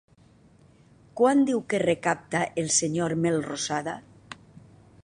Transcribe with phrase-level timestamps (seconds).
[1.21, 3.97] Quant diu que recapta el senyor Melrosada?